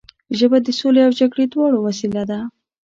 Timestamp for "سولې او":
0.79-1.11